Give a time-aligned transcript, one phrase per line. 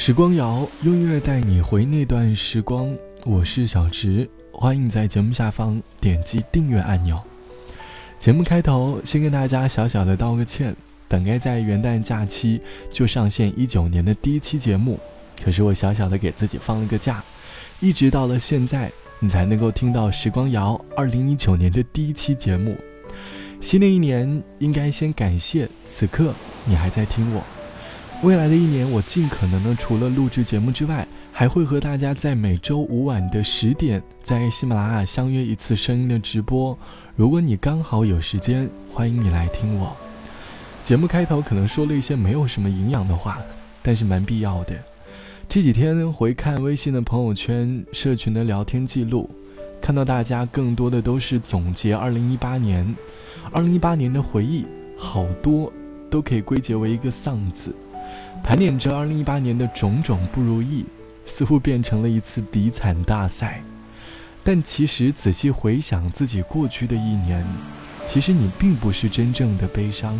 [0.00, 2.96] 时光谣，用音乐带你回那段时光。
[3.24, 7.20] 我是小直，欢迎在节目下方点击订阅按钮。
[8.20, 10.74] 节目开头先跟大家小小的道个歉，
[11.08, 12.60] 本该在元旦假期
[12.92, 15.00] 就上线一九年的第一期节目，
[15.44, 17.20] 可是我小小的给自己放了个假，
[17.80, 22.76] 一直到了现在，你才能够听到时光谣二零一九年的第一期节目。
[23.60, 26.32] 新的一年，应该先感谢此刻
[26.64, 27.42] 你还在听我。
[28.24, 36.76] 未来的一年，我尽可能的除了录制节目之外，还会和大家在每周五晚的十点，在喜马拉雅相约一次声音的直播。
[37.14, 39.96] 如果你刚好有时间，欢迎你来听我。
[40.82, 43.38] 节目开头可能说了一些没有什么营养的话，
[43.84, 44.74] 但是蛮必要的。
[45.48, 49.30] 这几天回看微信的朋友圈、社群的聊天记录，
[49.80, 52.96] 看到大家更多的都是总结二零一八年，
[53.52, 54.66] 二零一八年的回忆，
[54.96, 55.72] 好多
[56.10, 57.72] 都可以归结为一个“丧”字。
[58.42, 60.84] 盘点着2018年的种种不如意，
[61.26, 63.62] 似乎变成了一次比惨大赛。
[64.44, 67.44] 但其实仔细回想自己过去的一年，
[68.06, 70.18] 其实你并不是真正的悲伤。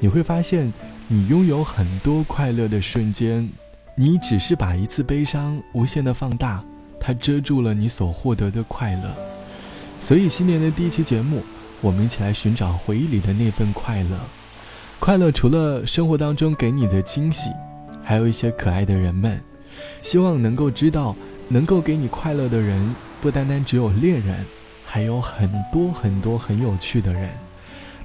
[0.00, 0.72] 你会发现，
[1.08, 3.48] 你拥有很多快乐的瞬间，
[3.94, 6.64] 你只是把一次悲伤无限的放大，
[6.98, 9.14] 它遮住了你所获得的快乐。
[10.00, 11.42] 所以新年的第一期节目，
[11.80, 14.18] 我们一起来寻找回忆里的那份快乐。
[15.04, 17.50] 快乐除了生活当中给你的惊喜，
[18.04, 19.36] 还有一些可爱的人们。
[20.00, 21.16] 希望能够知道，
[21.48, 24.36] 能够给你快乐的人，不单单只有恋人，
[24.86, 27.28] 还有很多很多很有趣的人。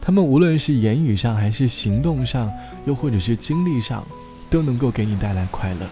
[0.02, 2.52] 他们无论是言语上，还是行动上，
[2.88, 4.04] 又或者是经历上，
[4.50, 5.86] 都能够给你带来快乐。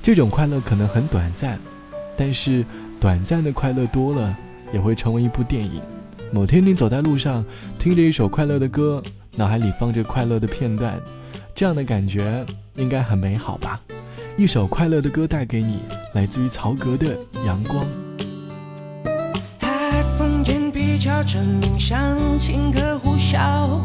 [0.00, 1.58] 这种快乐可能很短暂，
[2.16, 2.64] 但是
[3.00, 4.38] 短暂的快乐多了，
[4.72, 5.82] 也会成为一部电影。
[6.32, 7.44] 某天你走在路上，
[7.76, 9.02] 听着一首快乐的歌。
[9.38, 11.00] 脑海里放着快乐的片段，
[11.54, 12.44] 这样的感觉
[12.74, 13.78] 应该很美好吧？
[14.36, 15.78] 一首快乐的歌带给你，
[16.14, 17.06] 来自于曹格的
[17.46, 17.84] 《阳光》。
[19.60, 23.78] 海风间皮悄蝉鸣响，情歌呼啸，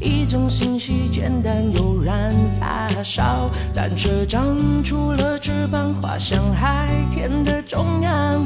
[0.00, 3.50] 一种信息简单又燃发烧。
[3.74, 8.44] 单车长出了翅膀，滑向海天的中央，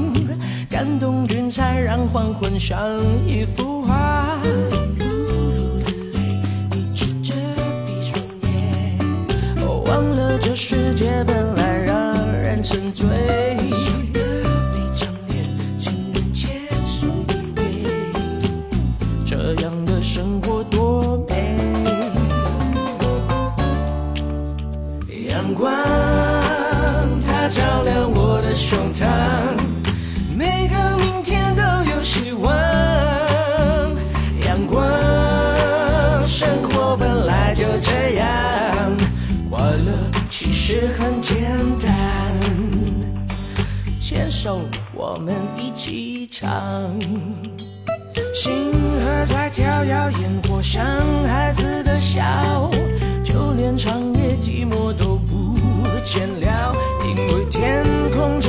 [0.70, 4.38] 感动云彩，让黄昏像一幅画。
[10.48, 13.06] 这世界本来让人沉醉，
[44.92, 46.50] 我们一起唱。
[48.34, 50.84] 星河在跳跃，烟火像
[51.24, 52.70] 孩子的笑，
[53.24, 55.56] 就连长夜寂寞都不
[56.04, 56.72] 见了，
[57.04, 58.40] 因为天空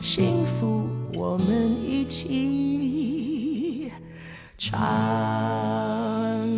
[0.00, 3.90] 幸福我们一起
[4.56, 4.78] 唱。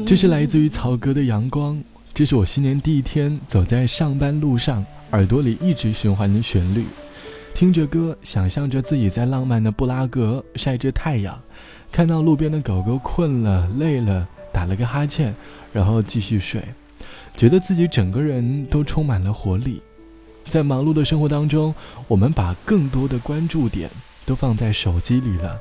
[0.06, 1.82] 这是来自于曹格的阳光，
[2.14, 6.84] 这是我新年第一天走在上班路上，耳朵里一直循环的旋律。
[7.52, 11.38] 听着歌，想象着自己在浪漫的布拉格晒着太阳，
[11.92, 15.34] 看到路边的狗狗困了、累了，打了个哈欠，
[15.72, 16.62] 然后继续睡，
[17.36, 19.82] 觉得自己整个人都充满了活力。
[20.48, 21.74] 在忙碌的生活当中，
[22.08, 23.90] 我们把更多的关注点
[24.24, 25.58] 都放在手机里了，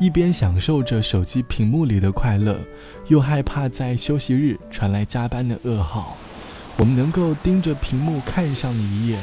[0.00, 2.58] 一边享受着手机屏幕里的快乐，
[3.08, 6.16] 又害怕在休息日传来加班的噩耗。
[6.76, 9.18] 我们能够盯着屏幕看上一夜。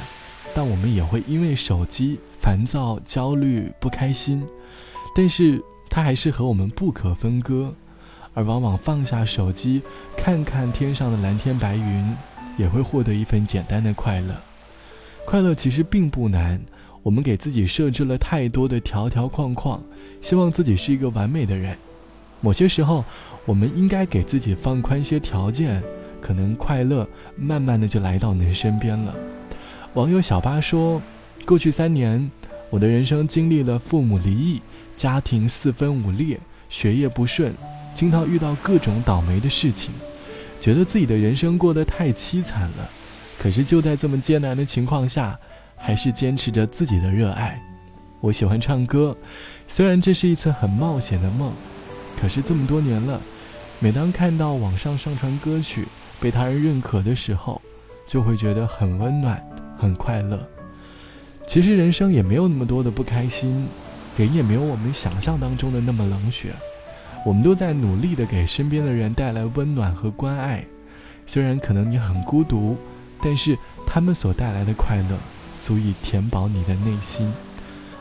[0.53, 4.45] 但我们也会因为手机烦躁、焦虑、不开心，
[5.15, 7.73] 但是它还是和我们不可分割。
[8.33, 9.81] 而往往放下手机，
[10.17, 12.17] 看看天上的蓝天白云，
[12.57, 14.35] 也会获得一份简单的快乐。
[15.31, 16.59] 快乐其实并不难，
[17.01, 19.81] 我们给自己设置了太多的条条框框，
[20.19, 21.73] 希望自己是一个完美的人。
[22.41, 23.05] 某些时候，
[23.45, 25.81] 我们应该给自己放宽一些条件，
[26.19, 27.07] 可能快乐
[27.37, 29.15] 慢慢的就来到你的身边了。
[29.93, 31.01] 网友小八说
[31.47, 32.29] ：“过去三年，
[32.69, 34.61] 我的人生经历了父母离异、
[34.97, 36.37] 家庭四分五裂、
[36.67, 37.53] 学业不顺，
[37.95, 39.93] 经常遇到各种倒霉的事情，
[40.59, 42.89] 觉得自己的人生过得太凄惨了。
[43.41, 45.35] 可是就在这么艰难的情况下，
[45.75, 47.59] 还是坚持着自己的热爱。
[48.19, 49.17] 我喜欢唱歌，
[49.67, 51.51] 虽然这是一次很冒险的梦，
[52.21, 53.19] 可是这么多年了，
[53.79, 55.87] 每当看到网上上传歌曲
[56.19, 57.59] 被他人认可的时候，
[58.07, 59.43] 就会觉得很温暖。”
[59.75, 60.39] 很快乐。
[61.47, 63.67] 其实人生也没有那么多的不开心，
[64.15, 66.51] 人也没有我们想象当中的那么冷血。
[67.25, 70.63] 我们都在努力的给身边的人带来温暖和关爱。
[71.25, 72.77] 虽然可能你很孤独，
[73.23, 75.17] 但是他们所带来的快乐，
[75.59, 77.31] 足以填饱你的内心。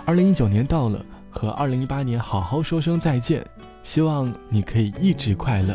[0.04, 3.44] 二零一九年到了，和二零一八年好好说声再见。
[3.82, 5.74] 希望你可以一直快乐。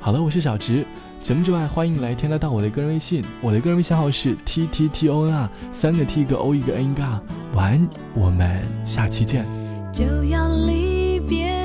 [0.00, 0.86] 好了，我是小直。
[1.20, 7.20] 节目之外，欢迎来添加到我的个人微信，我的个人微信号是 t t t o n r，，三个 t 一个 o 一个 n 嘎。
[7.54, 9.44] 晚安，我们下期见。
[9.92, 11.55] 就要离别，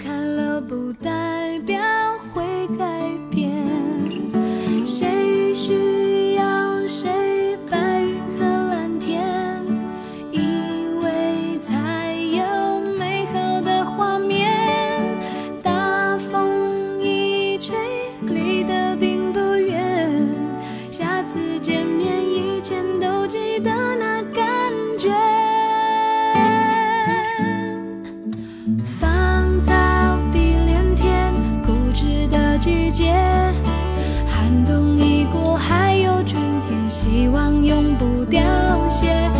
[0.00, 1.79] 分开了不代表
[32.70, 33.12] 季节
[34.28, 38.40] 寒冬已过还有春天希望永不凋
[38.88, 39.39] 谢。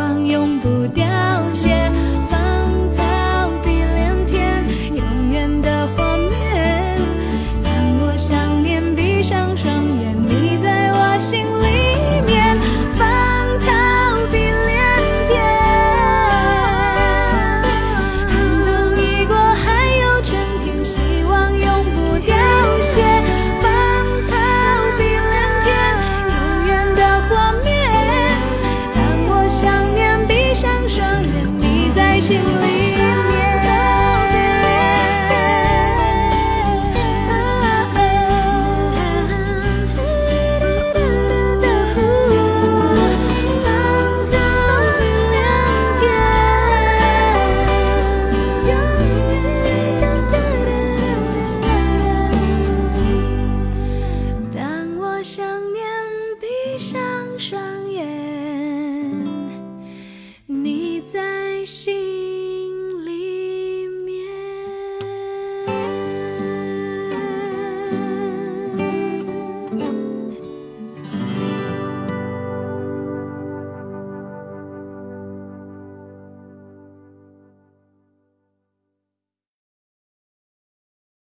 [0.00, 0.39] 上有